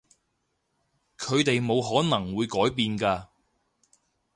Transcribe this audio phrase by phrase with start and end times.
[1.19, 3.27] 佢哋冇可能會改變㗎